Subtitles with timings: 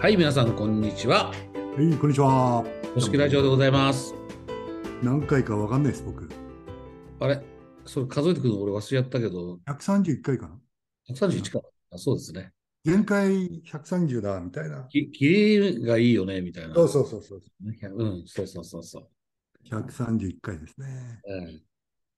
[0.00, 1.26] はい、皆さん、こんにちは。
[1.26, 1.34] は
[1.74, 2.64] い、こんにちは。
[2.94, 4.14] 公式ラジオでございます。
[5.02, 6.26] 何回かわかんないです、僕。
[7.20, 7.44] あれ？
[7.84, 10.58] それ数えてくるの俺忘れちゃったけど、131回かな。
[11.10, 11.60] 131か。
[11.90, 12.50] あそうですね。
[12.82, 14.84] 前回130だ、みたいな。
[14.84, 16.74] き切りがいいよね、みたいな。
[16.74, 17.40] そうそうそうそう。
[17.62, 19.06] うん、そうそうそうそう。
[19.68, 21.20] 131回ですね。
[21.28, 21.62] ええ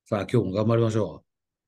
[0.04, 1.24] さあ、今日も頑張りましょ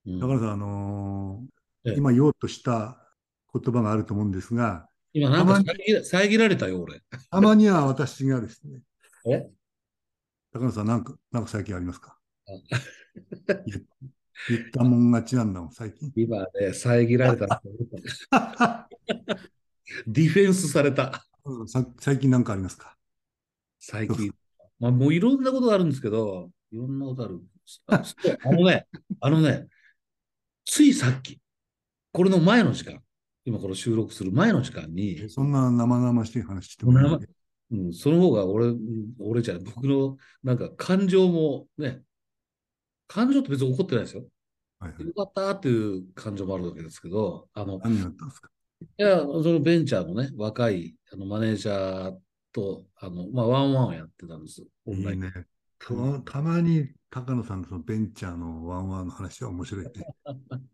[0.07, 0.13] う。
[0.13, 3.05] うんだからさん、あのーええ今言おうとした
[3.53, 7.01] 言葉があると思うんですが、今、なんか遮られたよ、俺。
[7.31, 8.81] たまには私がですね、
[9.27, 9.49] え？
[10.53, 12.19] 高野さん、なんか、なんか最近ありますか？
[12.49, 12.53] あ
[13.65, 13.87] 言
[14.49, 16.13] 言ったもん勝ちなんだもん、最近。
[16.17, 17.63] 今ね、遮られた。
[20.09, 21.25] ディフェンスされた。
[21.69, 22.97] さ最近なんかありますか？
[23.79, 24.33] 最近。
[24.81, 27.41] まあ、もういろんなことがあるんですけど、いろんなことある。
[27.87, 28.03] あ
[28.51, 28.89] のね、
[29.21, 29.69] あのね、
[30.65, 31.41] ついさっき、
[32.13, 33.01] これの前の時間、
[33.45, 37.27] 今この収録する前の時間に、そんな生々しい話してもらえ
[37.71, 42.03] うん、その方が俺、うん俺じゃない僕のなんか感情もね、
[43.07, 44.25] 感情って別に怒ってないですよ。
[44.79, 48.51] はいはいよかったっていう感情もあるわけですけど、あの、何があったんですか？
[48.99, 52.17] いや、そのベンチャーのね、若いあのマネージャー
[52.53, 54.63] と、あの、まあ、ワンワンをやってたんです。
[54.87, 55.33] オンラインいいね。
[55.79, 55.95] た
[56.33, 59.91] たまに高野さんのそのベンチャーのワンワンの話は面白いね。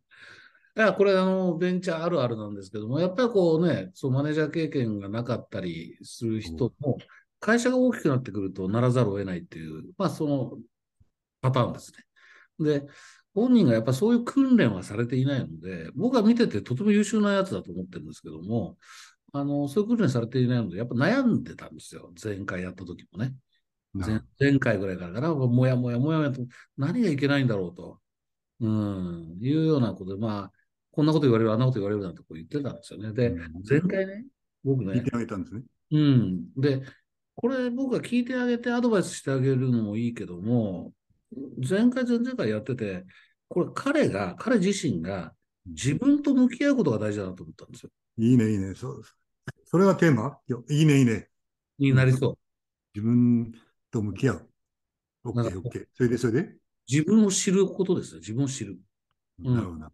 [0.80, 6.96] いや、これ、あの、ベンチャーあるあるなんですけども、やっぱりこうね、そう、マネージャー経験がなかったりする人も、
[7.38, 10.58] 会社が大きくなってくるとならざるを得ないっていう、まあ、その
[11.42, 11.92] パターンです
[12.58, 12.70] ね。
[12.80, 12.86] で、
[13.34, 18.78] 本人がやっぱそういう訓練はされていないので、僕は見ててとても優秀なやつだと思ってるんですけども、
[19.34, 22.10] あの、そういう訓練されていないので、やっぱ悩んでたんですよ。
[22.22, 23.34] 前回やった時もね。
[23.92, 26.40] 前前回ぐらいからかな、もやもやもやもやと、
[26.78, 28.00] 何がいけないんだろうと、
[28.60, 30.59] うん、いうようなことで、まあ、
[30.92, 33.12] こんなこと言われる、あんなこと言われるなんてこう言ってたんですよね。
[33.12, 34.24] で、うん前回ね、
[34.64, 35.62] 僕ね聞いて、あげたんですね。
[35.92, 36.52] うん。
[36.56, 36.82] で、
[37.36, 40.92] これ僕が聞いてあげてアドバイスしてあげるのもいいけども、
[41.58, 43.04] 前回、前々回やってて、
[43.48, 45.32] これ彼が、彼自身が
[45.66, 47.90] 自分と向き合うことが大事だなと思ったんですよ。
[48.18, 48.74] いいね、いいね。
[48.74, 49.16] そうです。
[49.64, 50.38] それがテーマ？
[50.48, 51.28] いやいいね、いいね。
[51.78, 52.38] になりそう。
[52.94, 53.52] 自分
[53.90, 54.50] と向き合う。
[55.24, 55.86] オッケー、なんかオッケー。
[55.94, 56.56] それで、それで、
[56.90, 58.18] 自分を知ることですね。
[58.18, 58.78] 自分を知る。
[59.44, 59.92] うんなるほどな。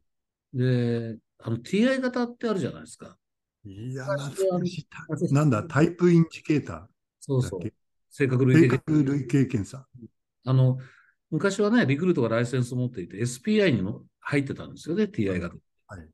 [0.56, 3.16] で、あの TI 型ってあるじゃないですか。
[3.64, 4.86] いや、懐かし
[5.30, 5.34] い。
[5.34, 6.88] なんだ、タイプインジケータ
[7.20, 7.60] そうそう。
[8.10, 9.86] 性格類性型格類型検査。
[10.44, 10.78] あの、
[11.30, 15.56] 昔はね、リクルートがライセンスを持っていて、SPI にも入ってたんですよね、TI 型。
[15.88, 16.08] はい。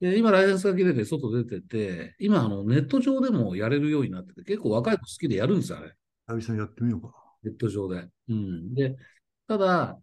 [0.00, 5.94] で今、ライセンスが切れて、外出てて、今、あの、ネット上でもやれるようになってて、結構若い子好きでやるんですよ、あれ。
[6.28, 8.08] 久々にやってみようかネット上で。
[8.28, 8.74] うん。
[8.74, 8.96] で、
[9.48, 9.98] ただ、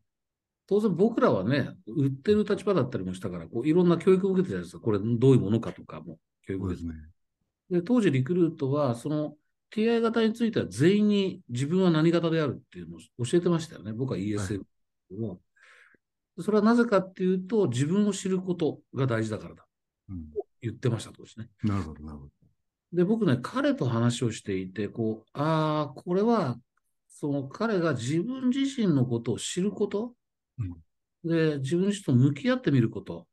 [0.69, 4.83] 当然僕らはね、売ってる立場だったりもしたから、こういろんな教育を受けてたじゃないですか。
[4.83, 6.65] これどういうものかとかも教な。
[6.65, 6.93] 育ですね。
[7.71, 9.35] で、当時リクルートは、その
[9.71, 13.93] TI 型については全員に自分は何型であるっていうのを教えてましたよね。
[13.93, 14.61] 僕は ESF
[15.23, 15.39] を。
[16.39, 19.65] それはなぜかっていうと、自分を知ることが大事だからだ。
[20.09, 20.25] うん。
[20.61, 21.49] 言ってました、当時ね。
[21.63, 22.31] なるほど、なるほど。
[22.93, 26.59] で、僕ね、彼と話をしていて、こう、ああ、これは、
[27.07, 30.13] その彼が自分自身のことを知ること、
[31.23, 33.27] で、自分自身と向き合ってみること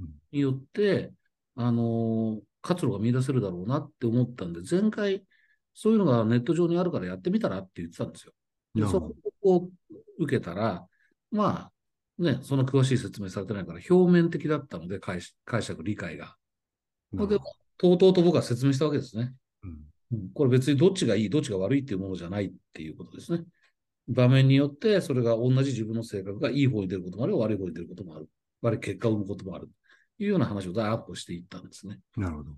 [0.00, 1.12] うんによって、
[1.54, 5.24] あのー活路が見出せるだろうなって思ったんで、前回、
[5.72, 8.32] そういうのがネット上にあるからやってみたらって言ってたんですよ。
[8.74, 9.68] でそこを
[10.18, 10.84] 受けたら、
[11.30, 11.70] ま
[12.18, 16.36] あ、ね、その詳しい説明されてないから、表面的だったので、解解釈、理解が。
[17.12, 17.44] でなるほど。
[17.78, 19.32] とうとうと僕は説明したわけですね。
[19.62, 23.44] うんうんこれ別にどっちがいい、どっちが悪いっていうものじゃないっていうことですね。
[24.08, 28.28] 場面によって、それが同じ自分の性格がいい方に出ることもある、悪い方に出ることもある。
[28.62, 29.68] 悪い結果を生むこともある。
[30.18, 31.98] というような話をダーッとしていったんですね。
[32.16, 32.52] なるほど。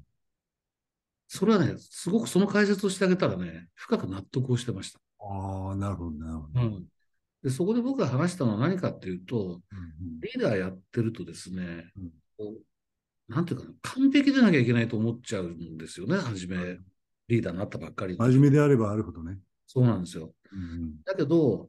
[1.27, 5.01] それはね、すごくその解説をしてあげたらね、深く納得をしてました。
[5.21, 6.61] ああ、なるほど、なるほど。
[6.61, 6.85] うん。
[7.43, 12.59] で、そこで僕が話したのは何かっていうと、うんリーダーやってるとですね、うん
[13.29, 16.79] なんていうかな、完璧でなきゃいけないと思っちゃうんですよね、初め、
[17.29, 19.39] リーダーになったばっかりで真面目であればあるほどね。
[19.67, 20.33] そうなんですよ。
[20.53, 21.69] うんだけど、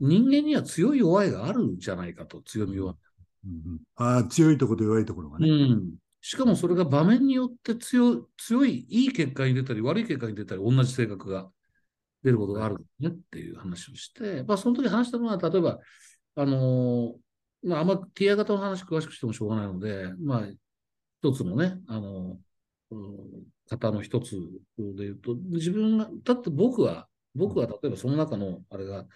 [0.00, 2.96] 人間には強い弱いがあるんじゃないかと、強みは。
[3.44, 5.48] うんうんああ、強いところと弱いところがうね。
[5.48, 5.94] ん。
[6.20, 11.50] しかもそれが場面によって強い、強い、いい結果に出たり、悪い結果に出たり、同じ性格が
[12.22, 15.78] 出ることがあるねっていう話をして、まあ、その時話したのは、例えば、
[16.34, 20.46] あのーまあ、あんま TI 型の話詳しくしてもしょうがないので、まあ、
[21.22, 22.38] 一つのね、あの
[22.90, 24.36] うん方の一つ
[24.78, 29.06] で言うと、自分が、だって僕は、僕は例えばその中の、あれが、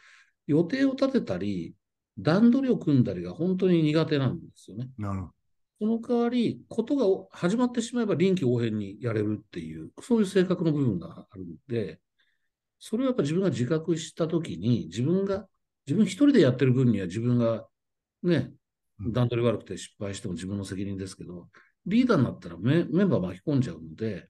[0.46, 1.75] 予定を立てたり、
[2.19, 4.88] 段取りを組んだりが本当に苦手なんですよね。
[4.99, 5.32] なるほど。
[5.81, 12.00] その代わり、ことが始まってしまえば臨機応変にやれるっていう、そういう性格の部分があるんで、
[12.78, 15.46] それをやっぱ自分が自覚したときに、自分が、
[15.87, 17.66] 自分一人でやってる分には自分が
[18.23, 18.52] ね、
[19.08, 21.49] 段取り悪くて失敗しても自分の責任ですけど、
[21.87, 24.28] リーダーになったらメメンバー巻き込んじゃうので、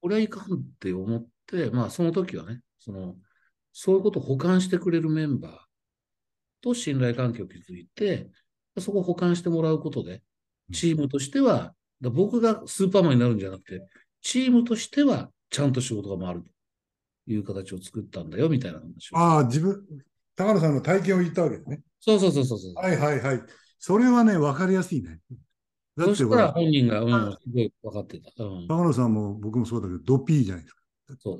[0.00, 3.16] これはいかんって思って、まあその時はね、その、
[3.72, 5.52] そういうことを補完してくれるメンバー
[6.60, 8.28] と信頼関係を築いて、
[8.78, 10.22] そこを補完してもらうことで、
[10.72, 13.86] チームとしては、だ僕がスーパーマンになるんじゃなくて、
[14.20, 19.18] チームとしてはちゃんと仕事が回るという形を作ったんだよ、みたいな話を。
[19.18, 19.84] ああ、自分、
[20.34, 21.82] 高野さんの体験を言ったわけですね。
[22.00, 22.74] そうそうそうそうそう。
[22.74, 23.42] はいはいはい。
[23.78, 25.20] それはね、分かりやすいね。
[25.96, 28.44] だってそしたら本人が、うん、すごい分かってた。
[28.44, 30.81] うん、高野さんも僕もそうだけど、ド P じゃないですか。
[31.18, 31.38] そう。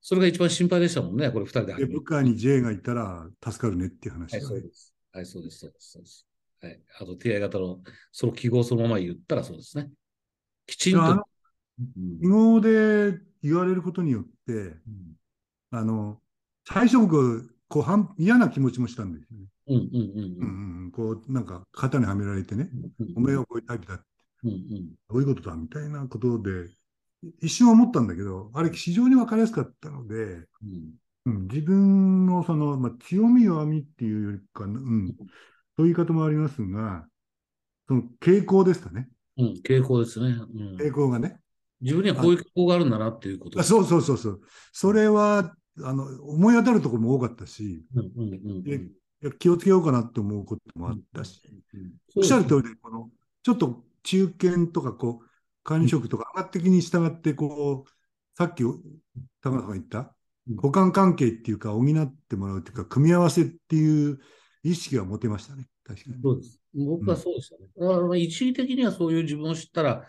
[0.00, 4.42] それが一番心配でしたもんね、これ二人でで、部下に J がいたら助かるねっていう話はい。
[4.42, 4.92] そうです。
[5.12, 6.26] はい、そうです、そうです、そうです。
[6.60, 6.80] はい。
[7.00, 7.80] あと、TI 型の、
[8.10, 9.90] その記号をそのまま言ったらそうですね。
[10.66, 11.24] きちんと。
[12.20, 14.56] 記号で言われることによって、う
[14.90, 15.16] ん
[15.70, 16.20] あの、
[16.68, 19.46] 最初僕、こう半嫌な気持ちもしたんですよね。
[19.68, 22.68] うんうんうんうんうんうん、こう、なんか肩にはめられてね、
[23.00, 23.12] うん。
[23.16, 24.04] お前はこういうタイプだ、
[24.44, 26.68] うんうんどういうことだみたいなことで、
[27.40, 30.94] 一瞬思ったんだけど、あれ非常に分かりやすかったので、うん
[31.26, 35.14] うん、自分のその、まあ、強み弱みっていうよりかな、うん、
[35.76, 37.06] そういう言い方もありますが、
[37.86, 39.08] その傾向ですかね。
[39.38, 40.36] うん、傾向ですね。
[40.54, 41.38] うん、傾向がね。
[41.80, 44.40] 自分にはこういう傾向があるんだなっていうことあそうそうそうそう。
[44.72, 48.92] それは、あの、思い当たるところも多かったし、うんうんうん
[49.38, 51.40] 気をつけようかなって思うこともあったし、
[51.74, 53.08] うんおっしゃる通りで、この、
[53.44, 55.26] ちょっと中堅とか、こう、
[55.62, 57.90] 管理職とか上がってきに従って、こう、
[58.36, 60.14] さっき高野さんが言った
[60.48, 64.18] うん、互換関係っていうか、補ってもらうっていうか、組み合わせっていう
[64.64, 65.68] 意識が持てましたね。
[65.84, 66.16] 確かに。
[66.22, 66.60] そうです。
[66.74, 67.68] 僕はそうでしたね。
[67.78, 70.04] だからまあ一時的にはそういう自分を知ったら、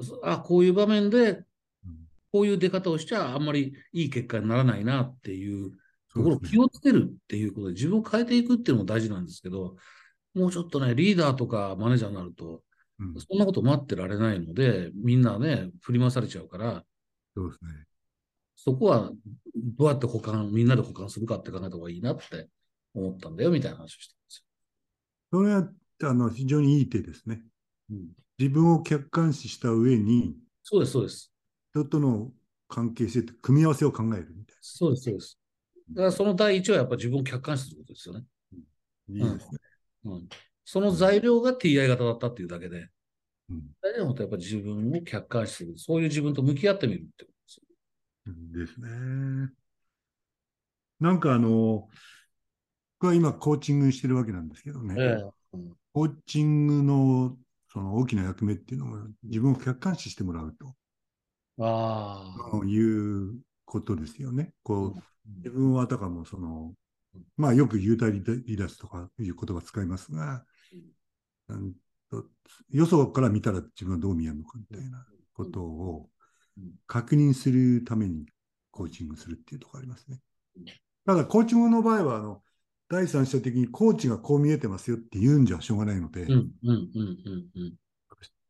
[0.00, 1.44] そあ、こういう場面で、うん
[2.32, 5.72] こういう出方をしちゃあんまりいい結果にならないなっていう
[6.14, 9.74] ところを気をつけるっていうことで自分を変えていくっていうのも大事なんですけど、
[10.34, 12.60] もうちょっとね、リーダーとかマネージャーになると、うん
[13.18, 16.84] そんなこと待ってられないので、みんなね、振り回されちゃうから、
[17.34, 17.86] そうですね。
[18.56, 19.10] そこは
[19.56, 22.48] どうやって保管、みんなで保管するかって考えた方がいいなって
[22.94, 24.14] 思ったんだよみたいな話をして
[25.32, 25.68] それは、
[26.02, 27.42] あの、非常にいい手ですね。
[27.90, 28.24] るんですよ。
[28.38, 31.32] うん、自分を客観視した上に、そうです、そうです。
[31.70, 32.32] 人との
[32.68, 35.38] 関係性と組み合わせを考えるみたいそうです、そうです。
[35.90, 38.24] だからその第一はやっぱ自分を客観視することですよね。
[39.08, 39.26] な。
[39.26, 39.58] いいですね。
[40.04, 40.28] うん、
[40.64, 42.88] その材料が TI 型だったっていうだけで、
[43.48, 45.78] うん大事なことはやっぱ自分を客観視する。
[45.78, 47.64] そういう自分と向き合ってみるってことですよ。
[48.26, 49.52] ですね。
[51.00, 51.88] なんかあの、
[52.98, 60.56] 僕は今コーチングしてるわけなんですけどね、ええうんコーチングのその大きな役目っていうのも自分を客観視してもらう
[61.58, 61.64] あ
[62.36, 62.50] あ。
[62.50, 62.82] とい
[63.28, 64.52] うことですよね。
[64.62, 64.94] こう
[65.44, 66.74] 自うん分はあたかもその、
[67.36, 70.44] まあよく幽体離脱とかいう言葉使いますが、
[71.52, 71.72] うん
[72.10, 72.24] と
[72.70, 76.08] よそから見たら自分はどう見えるのかみたいなことを
[76.58, 78.26] うん確認するために
[78.70, 80.20] コーチングするっていうところありますね
[80.56, 80.64] うん。
[81.06, 82.42] ただ、コーチングの場合は、あの、
[82.88, 87.74] 第三者的にコーチがこう見えてますよって言うんじゃしょうがないので、うん、うん、うん、うん、うん。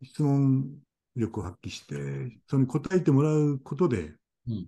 [0.03, 0.79] 質問
[1.15, 4.15] 力を発揮して、それに答えてもらうことで、
[4.49, 4.67] うん、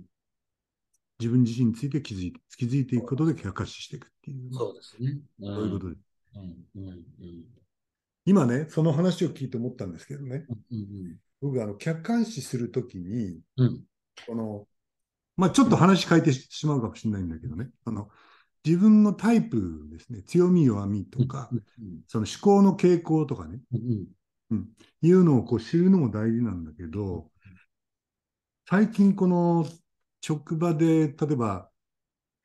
[1.18, 5.18] 自分自身について気づいて気づいていくことで客観視していくっていう、そうですね。
[5.40, 6.00] うんそういうことです。
[6.34, 7.61] うん、うん、うん。
[8.24, 13.84] 今ね、その話を聞いて思ったんですけどね、うん、僕、あの、客観視するときに、うん、うん。
[14.26, 14.66] この、
[15.36, 18.08] まあ、ちょっと話変えてしまうかもしれないんだけどね、あの、
[18.64, 21.62] 自分のタイプですね、強み、弱みとか、うん、
[22.06, 23.60] その思考の傾向とかね、
[24.50, 24.68] うん、
[25.00, 27.28] いうのをこう知るのも大事なんだけど、
[28.68, 29.66] 最近この
[30.20, 31.68] 職場で、例えば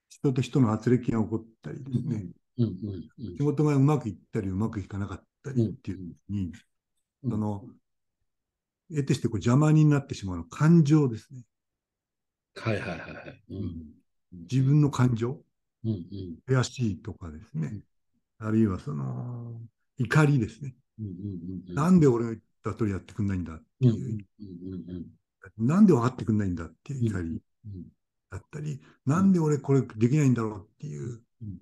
[0.09, 2.25] 人と人の圧力が起こったりですね、
[2.57, 6.51] うん、うん、仕事がうまくいったりうまくいかなかったりっていう時に、
[7.23, 7.31] うん。
[7.31, 7.65] その、
[8.89, 11.43] 得てしてこう邪魔になってしまうのは感情ですね。
[12.55, 13.43] はいはいはいはい。
[13.49, 13.85] うん、
[14.49, 15.41] 自分の感情、
[15.83, 17.81] うん、うん、悔しいとかですね、
[18.39, 19.59] あるいはその、
[19.97, 20.75] 怒りですね。
[20.99, 21.05] うん、
[21.69, 23.85] うん、なんで俺が言った通りやってくんないんだってう。
[23.87, 25.07] ん、うん、いう、
[25.57, 27.41] うん、なんで分かってくんないんだっていう怒り。
[27.65, 27.85] うん、
[28.31, 31.21] だったり、なんで俺これできないんだろうっていう。
[31.41, 31.57] うん、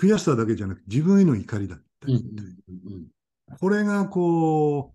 [0.00, 2.24] 悔しさだけじゃなくて自分への怒りだったうん、り、
[2.68, 4.94] うん、これがこ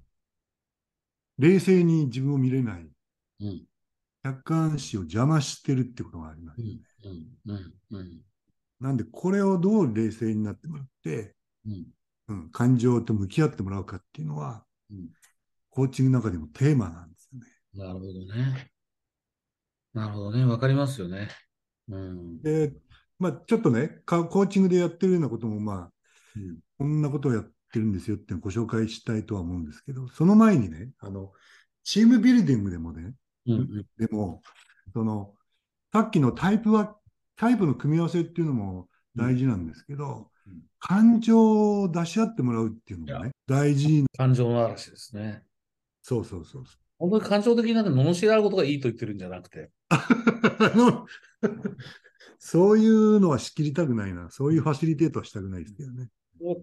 [1.38, 2.90] う、冷静に自分を見れない、
[3.42, 3.66] うん、
[4.24, 6.80] 客観視を邪魔してるってことがありますうよね。
[7.46, 8.22] ん、うん、うん、
[8.80, 11.36] なんで、これをどう冷静になってもらって、
[11.66, 11.86] うん、
[12.30, 15.10] うん、感情と向き合ってもらうかっていうのは、うん
[15.70, 17.46] コーチングの中でもテーマなんですよね。
[17.76, 18.72] なるほどね。
[19.94, 20.44] なるほどね。
[20.44, 21.30] わかりますよね。
[21.88, 22.42] うん。
[22.42, 22.74] で、
[23.20, 25.92] まあ、ちょっとね、かコーチングでやってるようなことも、まあ、うん
[26.78, 31.32] こんなことをやってるんですよってご紹介したいとは思うんですけど、その前にね、あの、
[31.84, 33.14] チームビルディングでもね、
[33.48, 34.42] うんうんでも、
[34.94, 35.34] その、
[35.94, 36.96] さっきのタイプは、
[37.36, 44.08] タイプの組み合わせっていうのも大事なんですけど、うん感情を出し合ってもらうっていうのもね、大事な。
[44.16, 45.44] 感情の嵐ですね。
[46.04, 46.76] そうそうそうそう。
[47.00, 49.72] 本当に感情的になって罵り合うことがいいと言ってるんじゃなくて。
[52.40, 54.30] そういうのは仕切りたくないな。
[54.30, 56.10] そういうファシリテートはしたくないですけどね。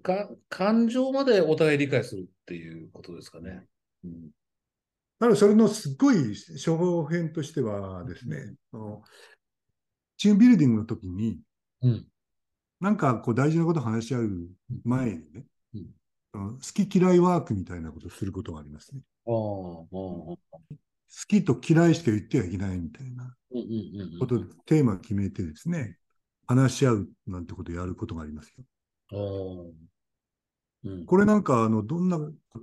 [0.02, 3.66] か感情までお互い理解するっていうことですかね。
[4.04, 4.30] うん
[5.20, 9.02] ただそれのすごい処方編としてはですね、その
[10.16, 11.38] チームビルディングの時に、
[11.82, 12.06] うん。
[12.80, 14.48] なんかこう大事なことを話し合う
[14.84, 15.86] 前にね、うん
[16.32, 19.02] その好き嫌いワークみたいなことをすることがありますね。
[19.24, 19.96] 好
[21.28, 25.96] きと嫌いしか言ってはいけないみたいなうんうんうんことでテーマを決めてですね、
[26.46, 28.64] 話し合うなんてことをやることがありますよ。
[29.12, 29.18] ああ。
[30.84, 31.06] うん。
[31.06, 32.18] これなんか、あの、どんな、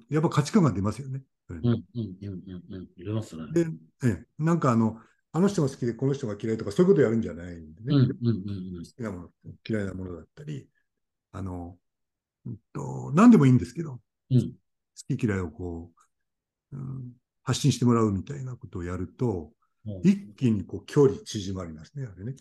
[0.10, 1.24] やっぱ価値観が出ますよね。
[1.50, 3.44] うんうんうんうんますね。
[3.52, 3.68] で、
[4.04, 5.00] ええ、なんかあの、
[5.34, 7.88] あの人が好きでこの人が嫌いとかそういうことをやるんじゃないんでね。
[7.88, 8.28] うんうん
[8.78, 9.30] うん好きなもの、
[9.68, 10.70] 嫌いなものだったり、
[11.32, 11.78] あの、
[12.46, 14.38] うんと、何でもいいんですけど、うん。
[14.38, 14.52] うん。
[14.54, 15.92] 好き嫌いをこ
[16.72, 17.12] う、うん、
[17.44, 19.52] 発信してもらうみたいなことをやると、
[19.86, 22.36] うん一気にこう距離縮まりますね、あれね。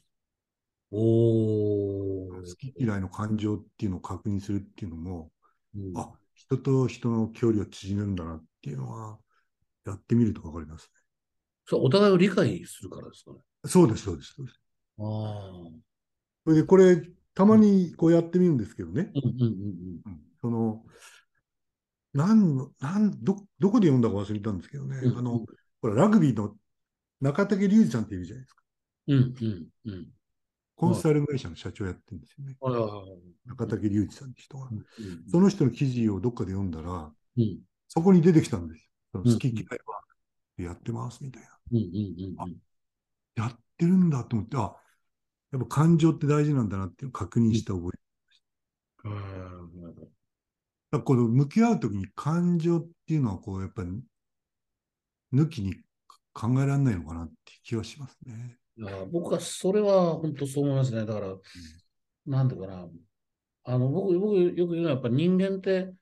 [0.91, 2.41] おー。
[2.41, 5.31] 好き嫌いの感情っていうのを確認するっていうのも、
[5.75, 9.19] うんあ、人と人の距離を縮めるんだなっていうのは、
[9.87, 10.91] やってみるとわかります
[11.65, 13.39] それお互いを理解するからですかね。
[13.39, 13.43] ね。
[13.65, 14.35] そうです、そうです。
[14.35, 14.61] そうです
[14.99, 15.71] ああ。
[16.45, 17.03] それで、これ、
[17.35, 19.13] たまにこうやってみるんですけどね。
[19.15, 19.51] うんうんうん
[20.07, 20.83] うんその、
[22.15, 24.97] なんの、なん、ど、どこで読んだか忘れたんですけどね。
[24.97, 25.45] うんあの、
[25.81, 26.57] ほら、ラグビーの
[27.21, 28.63] 中竹隆二さんっているじゃないですか。
[29.09, 29.19] うん。
[29.19, 30.09] うんうんうん。
[30.81, 32.57] コンサル会社の社長やってるんですよね。
[33.47, 34.75] 中竹隆二さんって人がう。
[34.75, 34.85] ん
[35.31, 37.59] その人の記事をどっかで読んだら、うん
[37.93, 39.23] そこに出てきたんですよ。
[39.25, 40.01] 好き嫌いは
[40.57, 41.49] やってますみたいな。
[41.73, 42.57] うんうんうんうん。
[43.35, 44.77] やってるんだと思って、あ、
[45.51, 48.01] やっぱ感情って大事なんだなっていうのを確認した覚え。
[49.05, 49.11] ああ
[49.91, 50.09] だか
[50.93, 53.91] らこの向き合うときに感情っていうのはこう、やっぱり
[55.33, 55.75] 抜きに
[56.33, 57.35] 考えられないのかなって
[57.65, 58.60] 気はしますね。
[58.77, 61.05] いや僕はそれは本当そう思いますね。
[61.05, 61.37] だから、
[62.27, 62.89] なんていうかな。
[63.65, 65.93] あの、僕、僕よく言うのはやっぱ人間って、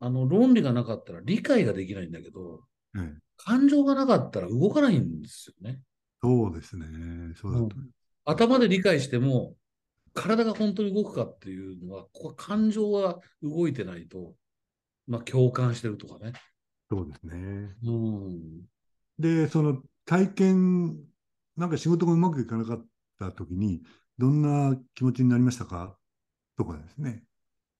[0.00, 2.64] あの、論理がなかったら理解ができないんだけど、
[2.96, 5.80] ええ感情がなかったら動かないんですよね。
[6.22, 6.86] そうですね。
[7.34, 7.88] そうだと思います。
[8.24, 9.54] 頭で理解しても、
[10.14, 14.34] 体が本当に動くかっていうのは、ここは感情が動いてないと、
[15.06, 16.32] まあ共感してるとかね。
[16.90, 17.74] そうですね。
[17.82, 18.62] うん。
[19.18, 20.96] で、その体験、
[21.56, 22.86] なんか仕事がうまくいかなかっ
[23.18, 23.82] たときに、
[24.18, 25.96] どんな気持ちになりましたか？
[26.56, 27.24] とかですね。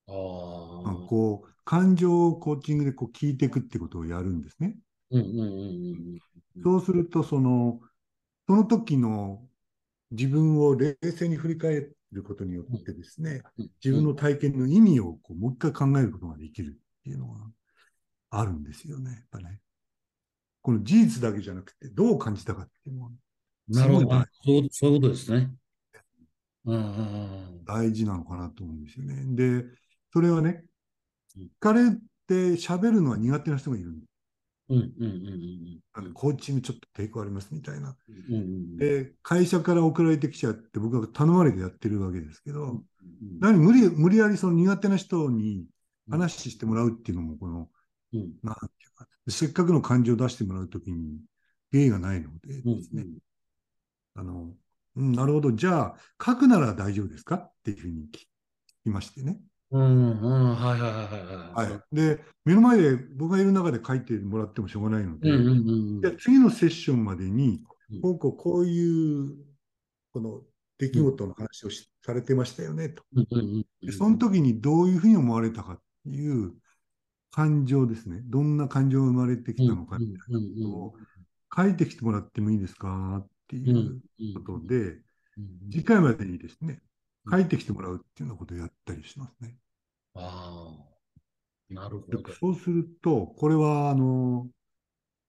[0.07, 0.11] あ。
[0.11, 4.77] こう、感情をコーチングでこう聞いていくってことをやるんですね。
[5.11, 7.81] うんうんうんうんそうすると、その、
[8.47, 9.45] その時の
[10.11, 13.69] 自分を冷静に振り返ることによってですね、うん。
[13.83, 17.39] 自分の体験の意味をこうもう一回考えることができるっていうのが
[18.29, 19.59] あるんですよね、やっぱね。
[20.61, 23.11] この事実だけじゃなくて、どう感じたかっていうのは
[23.67, 24.09] なるほど。
[24.43, 25.51] そうそういうことですね。
[26.65, 29.23] うんうんうん大事なのかなと思うんですよね。
[29.35, 29.65] で、
[30.13, 30.63] それはね
[31.35, 31.91] うん、聞かれ
[32.27, 34.09] て喋るのは苦手な人がいるんです。
[34.67, 37.95] うんうんうんうんあのコーチングちょっと抵抗ありますみたいな。
[38.09, 42.83] うんうんうんで、会社から送られてきちゃって、僕が頼まれてやってるわけですけど、うん
[43.39, 45.65] 何無理無理やりその苦手な人に
[46.09, 47.69] 話してもらうっていうのも、この、
[48.13, 51.19] うんなんていうか、せっかくの感情を出してもらうときに、
[51.71, 53.05] 芸がないのでうんですね、
[54.15, 54.53] あの、
[54.95, 57.35] うん、なるほど、じゃあ、書くなら大丈夫ですか？
[57.35, 58.27] っていうふうに聞き
[58.85, 59.39] ましてね。
[59.71, 61.95] うんうんはいはいはいはいはい。
[61.95, 69.35] で、目の前で僕がいる中で書いてもらってもしょうがないので、うんうんうんじゃあ次のセッションまでにうん、こうこうこういう、
[70.11, 70.41] この
[70.77, 73.03] 出来事の話をしされてましたよね、と。
[73.15, 76.53] うんうんうんでその時にどういうふうに思われたかっていう
[77.31, 78.21] 感情ですね。
[78.23, 80.93] どんな感情が生まれてきたのかうんうんうんを
[81.55, 83.17] 書いてきてもらってもいいですか？
[83.23, 85.01] ってうんいうことで、
[85.37, 86.81] うん次回までにですね、
[87.29, 89.57] 書いてきてもらうっていうようなことをやったりしますね。
[90.15, 90.75] あ
[91.71, 92.23] あ、なるほでど。
[92.39, 94.49] そうすると、これは、あの、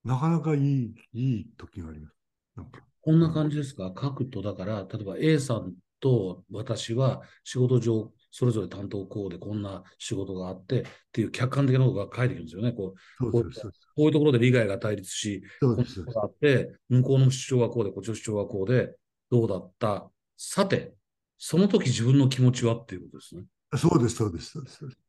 [0.03, 2.15] なかなかいい、いい時があります。
[2.55, 3.93] なんかこんな感じですか？
[3.99, 12.71] 書くと、だから、例えば A さんと私は仕事上、それぞれ担当こうでこんな仕事があってっていう客観的なことが書いてくるんですよね。
[12.71, 16.03] こうこういうところで利害が対立し、こうです。
[16.05, 18.95] ことがあって、向こうの主張はこうで、こっちの主張はこうで、
[19.31, 20.07] どうだった？
[20.37, 20.93] さて、
[21.39, 23.41] その時自分の気持ちはっていうことですね。
[23.75, 24.17] そうです。
[24.17, 24.51] そうです。
[24.51, 24.77] そうです。
[24.77, 25.01] そうです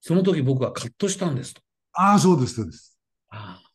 [0.00, 1.60] その時僕はカットしたんですと。
[1.92, 2.54] ああ、そうです。
[2.54, 2.98] そうです。
[3.28, 3.70] ああ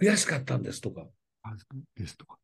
[0.00, 1.04] 悔しかったんですとか。
[1.42, 1.56] あ
[1.96, 2.38] ですとか。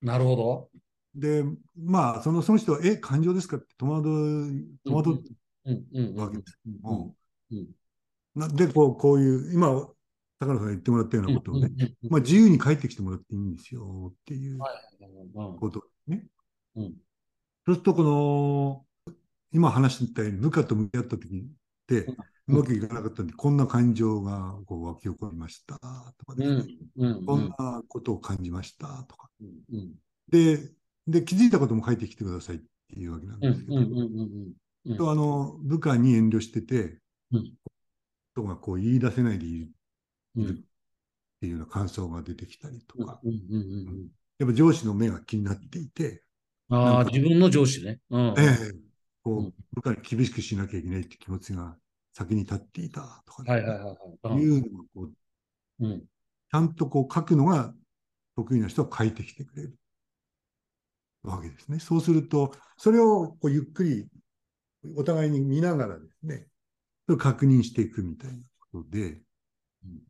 [0.00, 0.70] なるほど。
[1.14, 1.44] で、
[1.76, 3.58] まあ、そのその人は、え、感情ですか？
[3.58, 6.58] って戸惑う、戸惑うわけです
[8.56, 9.68] でこう、こういう、今、
[10.38, 11.70] 高野さんが言ってもらったようなことをね、
[12.08, 14.58] まあ、自由に帰ってきてもらっていいんですよっていう
[15.34, 16.26] うんことね。
[16.76, 16.84] うん。
[17.64, 19.14] そうすると、この、
[19.52, 21.44] 今話したように部下と向き合った時っ
[21.86, 22.06] て、
[22.48, 25.78] うまくいかなかったんで、こんな感情がこう湧き起こりました
[26.18, 29.30] とかですね、こんなことを感じましたとか。
[30.28, 30.72] で、
[31.06, 36.98] で、気づいたことも書いてきてくださいっていうわけなんうんですけど、とあの部下に遠慮してて、
[37.32, 37.52] うん。
[38.34, 39.70] 人がこう言い出せないでいる。
[40.36, 40.44] うん。
[40.44, 40.48] っ
[41.40, 43.20] ていうような感想が出てきたりとか、
[44.38, 46.22] やっぱ上司の目が気になっていて、
[46.70, 48.00] ああ、自分の上司ね。
[48.10, 48.34] うん。
[48.38, 48.42] え
[48.72, 48.92] え。
[49.22, 51.76] こう部下に厳しくしなきゃいけないって気持ちが
[52.12, 54.42] 先に立っていたとかね、はいはいはいはい。
[54.42, 55.10] いうのをこ
[55.80, 56.00] ううん。
[56.00, 57.74] ちゃんとこう書くのが
[58.36, 59.76] 得意な人は書いてきてくれる
[61.22, 61.78] わけですね。
[61.78, 64.08] そうすると、それをこうゆっくり
[64.96, 66.46] お互いに見ながらですね、
[67.06, 68.38] それを確認していくみたいな
[68.72, 70.00] ことで、うん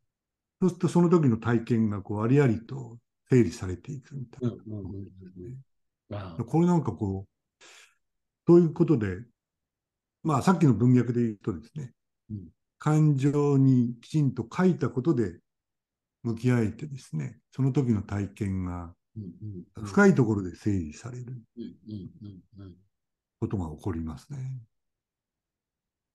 [0.60, 2.96] そうするとその時の体験がこうありありと
[3.28, 4.54] 整理されていくみたいな。
[4.54, 4.98] うんうんうんう
[5.48, 7.64] んああこれなんかこう、
[8.46, 9.24] そういうことで、
[10.22, 11.92] まあさっきの文脈で言うとですね、
[12.30, 15.38] うん感情にきちんと書いたことで
[16.24, 18.92] 向き合えてですね、その時の体験が
[19.82, 22.74] 深いところで整理されるうんうんうんうん
[23.40, 24.38] ことが起こりますね。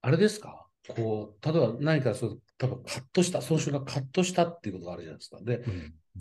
[0.02, 0.68] あれですか？
[0.96, 5.42] こう、例えば何かそう、多分カットした、その瞬間カットしたっていうことがあるじゃないですか。
[5.44, 5.64] で、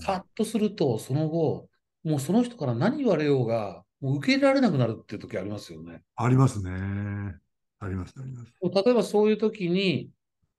[0.04, 1.68] カットすると、その後、
[2.02, 6.02] もうその人から何言われようが、もう受け入れられなくなるっていう時ありますよね。
[6.16, 7.36] ありますね。
[7.78, 8.52] あります、あります。
[8.60, 10.10] 例えばそういう時に、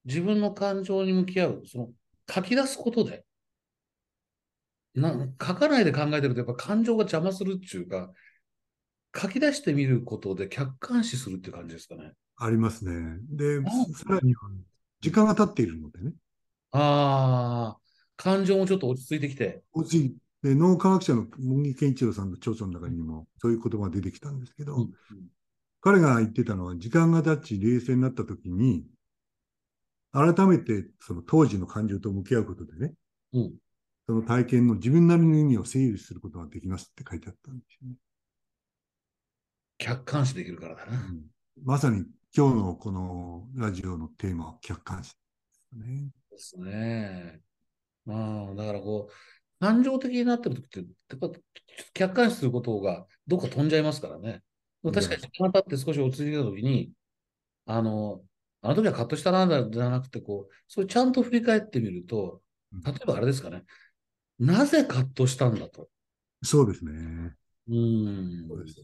[0.05, 1.89] 自分の感情に向き合う、その
[2.33, 3.25] 書き出すことで、
[5.01, 8.11] な書かないで考えてると、やっぱ感情が邪魔するっていうか、
[9.15, 12.13] 書き出してみることで客観視するって感じですかね。
[12.37, 13.17] ありますね。
[13.29, 14.49] であ、さらには、
[15.01, 16.13] 時間が経っているのでね、
[16.71, 17.79] ああ、
[18.15, 19.63] 感情もちょっと落ち着いてきて。
[19.73, 24.91] 落ちで脳科学者の茂木健一郎さんの著書の中にもそういう言葉が出てきたんですけど、うん
[25.79, 28.83] 彼が言ってたのは、時間が経ち、冷静になった時に、
[30.11, 32.93] 改めてその当時の感情と向き合うことでね、
[33.31, 33.53] うん
[34.07, 37.95] その体験の自分なりの意味を整理することができますって書いてあったんですよね。
[39.77, 40.93] 客観視できるからだな。
[40.93, 41.25] うん
[41.63, 45.17] まさに今日のこのラジオのテーマは客観視で
[45.79, 46.09] すね。
[46.31, 47.41] ですね。
[48.05, 49.13] まあ、だからこう、
[49.59, 51.39] 感情的になってる時って、やっぱ
[51.93, 54.43] 客観視することがどっか飛んじゃいますからね。
[54.83, 56.91] 確かに時間が経って少し落ち着いた時に、
[57.65, 58.21] あの、
[58.61, 62.41] あの時はカットしたな、じゃなくて、こう、それちゃんと振り返ってみると、
[62.85, 63.63] 例えばあれですかね。
[64.39, 65.89] なぜカットしたんだと。
[66.43, 67.35] そうですね。
[67.67, 68.47] うーん。
[68.47, 68.81] そうです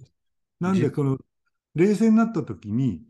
[0.59, 1.17] なんで、この
[1.75, 3.01] 冷静になった時に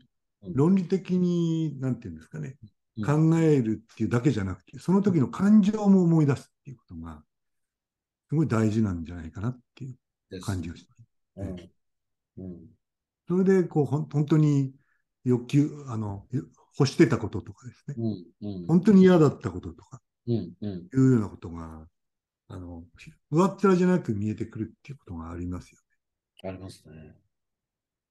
[0.42, 7.24] うん、論理的に、なんていうんですかね、うん考えるっていうだけじゃなくて、その時の感情も思い出すっていうことが、
[8.28, 9.96] すごい大事なんじゃないかなってい
[10.30, 10.88] う感じがして。
[11.38, 11.56] うん。
[12.38, 12.66] うん。
[13.26, 14.74] それで、こう、ほん本当に
[15.24, 16.26] 欲求、あの、
[16.78, 18.48] 欲してたこととかですね、うん。
[18.48, 18.66] うん。
[18.66, 20.52] 本当に嫌だったこととかうん。
[20.60, 20.72] うん。
[20.72, 21.86] いうようなことが、
[22.54, 22.84] あの、
[23.30, 25.78] 上っ面じゃなく見えてくるっていうことがありますよ
[26.44, 27.16] ありますね。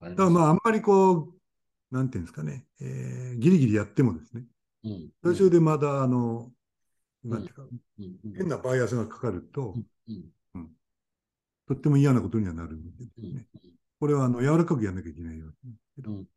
[0.02, 1.34] ありだからまあ、あんまりこう、
[1.92, 4.44] なんていうんですかね、えーギリギリやってもですね、
[4.84, 5.10] うん。
[5.24, 6.52] 途中でまだ、あの、
[7.24, 8.18] なんていうか、うん。
[8.26, 8.34] うん。
[8.36, 9.76] 変なバイアスがかかると、
[10.08, 10.70] うん。
[11.68, 13.48] とっても嫌なことにはなるんでですね、
[14.00, 15.54] これはあの柔らかくやらなきゃいけないよう
[15.96, 16.28] けど、うん。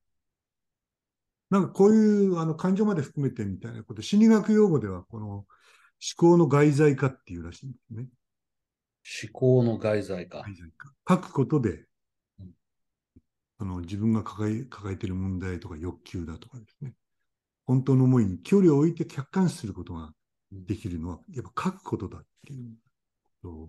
[1.51, 5.47] なんかこういうあの感情まで含めてみたいなこと、心理学用語ではこの思
[6.17, 8.09] 考の外在化っていうらしいんですね。
[9.25, 10.45] 思考の外在化。
[11.09, 11.85] 書くことで
[12.41, 12.51] うん、
[13.59, 16.95] あの自分が抱え抱えている問題とか欲求だとかですね、
[17.65, 20.13] 本当の思いに距離を置いて客観視することが
[20.53, 22.71] できるのは、やっぱ書くことだっていう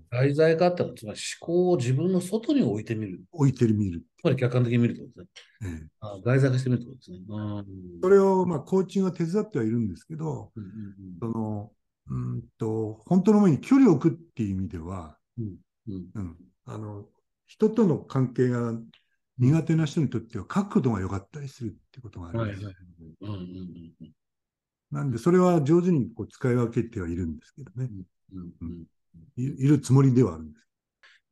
[0.10, 3.22] 外在化ってのは、つまり思考を自分の外に置いてみる。
[3.32, 4.04] 置いてみる。
[4.20, 5.80] つまり客観的に見るってことですね。
[5.80, 7.18] ええあ外在化してみるってことですね。
[7.28, 7.66] うん。
[8.02, 10.74] それを、まあ、コーチングは手伝ってはいるんですけど、うんうん
[11.20, 11.72] その、
[12.10, 15.56] うんと、本当の前に距離を置くっていう意味では、うん
[15.88, 17.06] うんうん、あの、
[17.46, 18.74] 人との関係が
[19.38, 22.50] 苦手な人にとっては書くことが良かったりするってことがあります。
[22.50, 22.76] はいはい。
[24.92, 27.90] なんで、それは上手にこう使い分けてはいるんですけどね。
[28.34, 28.84] うんうん
[29.36, 30.68] いいるつもりではあるんです。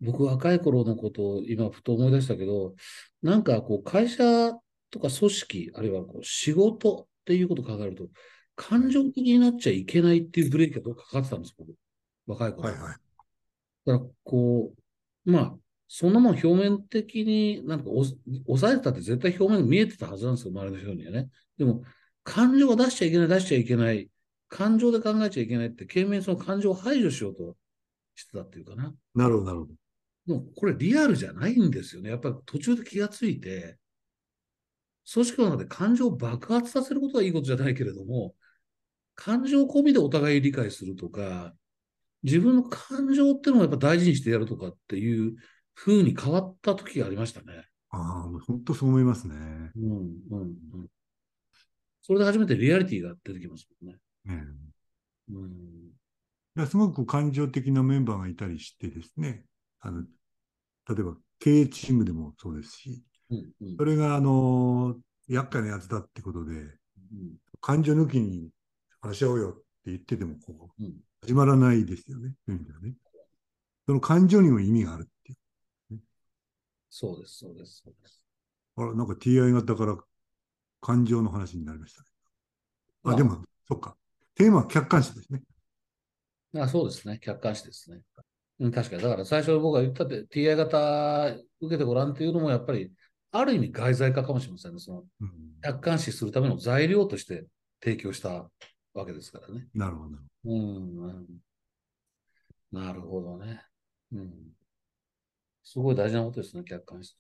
[0.02, 2.76] 僕、若い頃のことを今、ふと思い出したけど、
[3.22, 4.52] なんかこう、会社
[4.92, 8.08] とか組織、あるいはこう仕事っていうことを考えると、
[8.56, 11.74] 感情的になっちゃいけないっていうブレーキがどっかかかってたんです、僕。
[12.28, 12.70] 若い頃。
[12.70, 12.96] はいはい。
[13.86, 14.74] だから、こ
[15.26, 15.56] う、まあ、
[15.88, 18.06] そんなもん表面的に、なんかお、
[18.46, 21.30] 抑えてたって絶対表面に見えてたはずなんですよ、周りの人にはね。
[21.58, 21.84] でも、
[22.24, 24.10] 感情が出しちゃいけない、出しちゃいけない、
[24.50, 27.56] 感情で考えちゃいけないって、懸命にその感情を排除しようと
[28.16, 28.94] してたっていうかな。
[29.14, 29.74] なるほど、なるほど。
[30.28, 32.10] でも、これリアルじゃないんですよね。
[32.10, 33.78] やっぱり途中で気がついて、
[35.12, 38.34] 組織の中で感情を爆発させることはいいことじゃないけれども、
[39.16, 41.54] 感情込みでお互い理解するとか、
[42.24, 45.36] 自分の感情っていうのをやっぱ大事にしてやるとかっていう
[45.76, 47.66] 風に変わった時がありましたね。
[47.92, 49.36] ああ、もう本当そう思いますね。
[49.76, 49.92] うん、
[50.32, 50.88] うん、うん。
[52.02, 54.00] それで初めてリアリティが出てきますもんね。
[54.26, 54.44] ね
[55.30, 55.90] うん。
[55.90, 55.94] だ
[56.56, 59.46] からすごく感情的なメンバーがいたりしてですね、
[59.80, 64.96] あの例えば経営チームでもそうですし、うん、うんそれがあの
[65.28, 66.80] 厄介なやつだってことで、うん
[67.62, 68.50] 感情抜きに
[69.08, 72.34] 話し合おうよって言っててもこううん始まらないですよね。
[72.46, 72.94] そういう意味ではね。
[73.88, 75.36] その感情にも意味があるってい
[75.96, 76.00] う。
[76.90, 78.22] そうです、そうです、そうです。
[78.78, 79.98] あら、なんか TI 型から
[80.82, 82.08] 感情の話になりましたね。
[83.06, 83.96] あ、あでも、そっか。
[84.36, 85.42] テーマは客観視ですね。
[86.58, 87.20] あそうですね。
[87.20, 88.02] 客観視ですね。
[88.60, 89.02] うん、確かに。
[89.02, 92.92] だから最初僕が言ったって TI 型受けてごらんっていうのもやっぱり、
[93.32, 94.80] ある意味外在化かもしれませんね。
[94.80, 95.32] そのうん、
[95.64, 97.48] 客観視するための材料として
[97.84, 98.50] 提供した
[98.96, 99.68] わけですからね。
[99.74, 100.18] なるほど。
[100.46, 101.28] うん、うん。
[102.72, 103.62] なるほどね。
[104.12, 104.32] うん。
[105.64, 107.18] すごい大事なことですね、客観視。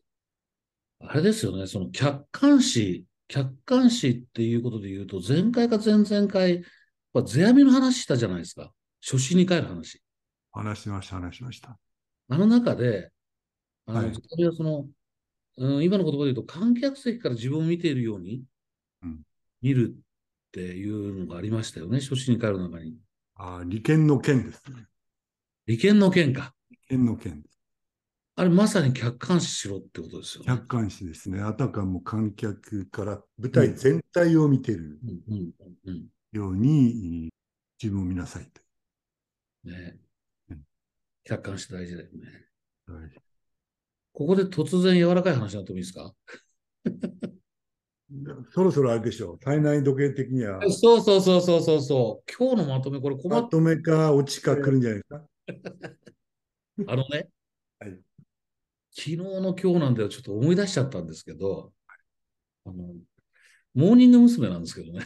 [0.99, 6.63] あれですよね、その客観視、客観視っていうことで言うと、前回か前々回、
[7.13, 8.71] まあ世阿弥の話したじゃないですか。
[9.01, 10.01] 初心に帰る話。
[10.53, 11.77] 話しました、話しました。
[12.29, 13.11] あの中で、
[13.85, 14.87] あの、はいはその、
[15.57, 18.43] うん、今の言葉で言うと、観客席から自分を見ているように
[19.03, 19.21] うん
[19.61, 19.95] 見る
[20.55, 22.95] っていうのがありましたよね、初心に帰る中に。
[23.35, 24.85] あ利権の権ですね。
[25.67, 26.53] 利権の権か。
[26.71, 27.59] 利権の権です。
[28.37, 30.47] あれまさに客観視しろってことですよね。
[30.47, 31.41] 客観視ですね。
[31.41, 34.97] あたかも観客から舞台全体を見てる
[36.31, 37.29] ように、
[37.81, 38.61] 自分を見なさいと。
[39.65, 39.71] うん。
[39.73, 39.97] ね
[40.51, 40.61] うん
[41.25, 42.45] 客観視大事だよね。
[42.87, 43.21] はい
[44.13, 46.13] ここで突然柔らかい話になってもいいですか？
[48.51, 49.39] そろそろあれでしょう。
[49.39, 52.31] 体内時計的には、そうそうそうそうそうそう。
[52.37, 55.25] 今日のまとめ、これ困っまとめか落ちか来るんじゃないですか？
[56.87, 57.29] あのね、
[57.79, 57.99] はい
[58.97, 61.73] 昨日の今日なんだよ、ちょっと思い出しちゃったんですけど、
[62.65, 62.95] あの、
[63.73, 64.47] モーニング娘。
[64.47, 65.05] なんですけどね。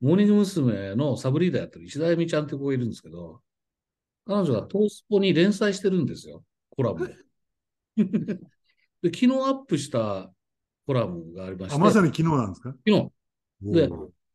[0.00, 0.96] モーニング娘。
[0.96, 3.42] のサブリーダーやってる石田恵美ちゃんって子がいるんですけど、
[4.24, 7.08] 彼女がトースポに連載してるんですよ、コラムを。
[9.02, 10.32] で昨日アップした
[10.86, 12.70] コラムがありまして、あまさに昨日なんですか？
[12.86, 13.10] 昨
[13.62, 13.90] 日、で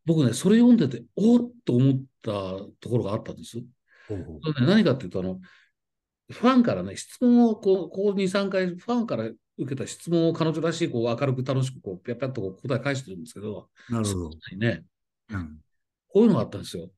[0.06, 2.32] 僕ね、それ読んでて、おっと思った
[2.80, 3.60] ところがあったんです。
[4.08, 4.40] ほうほう。
[4.44, 5.40] それね、何かっていうと、あの、
[6.32, 14.30] ファンからね、質問をこう、こう2、3回、ファンから受けた質問を彼女らしい、こう、明るく楽しく、こう、ぴゃぴゃっとこう答え返してるんですけど、そなるほど。
[14.58, 14.84] ね、
[15.30, 15.60] うん。
[16.08, 16.90] こういうのがあったんですよ。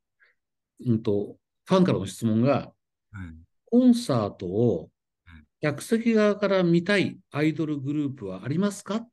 [0.86, 1.36] うんと、
[1.66, 2.72] ファンからの質問が、
[3.12, 3.36] はい。
[3.66, 4.90] コンサートを
[5.28, 9.08] うん客席側から見たいアイドルグループはありますか？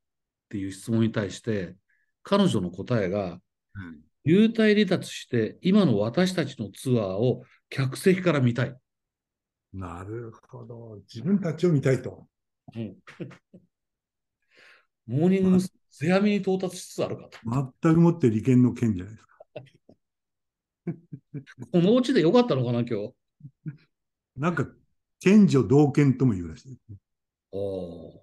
[0.50, 1.76] っていう質問に対して、
[2.24, 3.40] 彼女の答えが、
[3.74, 8.76] うん幽体離脱して、今の私たちのツアーを客席から見たい。
[9.72, 10.98] なるほど。
[11.12, 12.26] 自分たちを見たいと。
[15.06, 15.70] モーニング娘。
[15.90, 17.38] 世阿弥に到達しつつあるかと。
[17.82, 19.38] 全くもって利権の権じゃないですか。
[21.72, 23.14] このうちでよかったのかな、今日。
[24.36, 24.66] なんか、
[25.18, 26.98] 権女同権とも言うらしいですね。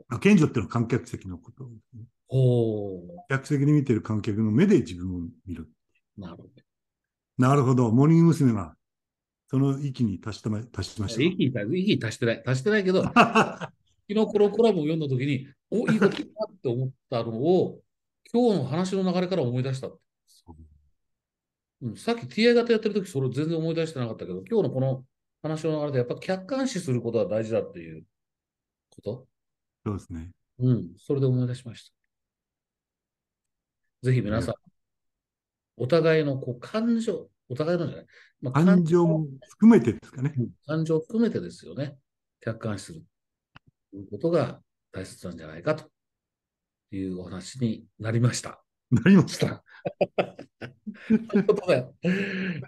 [0.10, 2.06] あ権女っていうのは観客席のことね。
[2.30, 5.70] 客席で見てる観客の目で自分を見る。
[6.18, 6.50] なるほど。
[7.38, 7.92] なるほど。
[7.92, 8.54] モーニング娘。
[8.54, 8.78] が
[9.50, 11.22] その域に達したま達しました。
[11.22, 12.44] 息に足息に足してない。
[12.46, 13.14] 足してないけど、 昨
[14.10, 17.82] 日このコラムを読んだときに、お、いいこと言ったって思ったのを、
[18.34, 19.90] 今日の話の流れから思い出した。
[21.80, 25.06] うん、さっき TI 型やってるとき、それ全然思い出してなかったけど、今日のこの
[25.42, 28.04] 話の流れで、やっぱ客観視することは大事だっていう
[28.90, 29.28] こと？
[29.86, 30.32] そうですね。
[30.60, 31.97] うん、それで思い出しました。
[34.04, 34.56] ぜひ皆さん、
[35.78, 38.06] お互いのこう感情、お互いのじゃない、
[38.42, 40.34] まあ感情も含めてですかね。
[40.66, 41.98] 感情を含めてですよね。
[42.42, 43.04] 客観視する。
[43.92, 45.86] ということが大大切なんじゃないかと
[46.92, 48.64] いうお話になりました。
[48.90, 49.64] なりました。
[51.30, 51.88] ということで、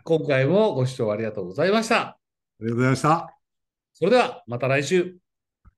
[0.04, 2.02] 今回もご視聴ありがとうございました。
[2.02, 2.18] あ
[2.60, 3.38] りがとうございました。
[3.94, 5.18] それではまた来週、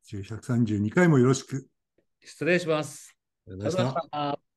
[0.10, 1.68] 132回もよろしく。
[2.20, 3.16] 失礼します。
[3.48, 4.51] ありがとうございました。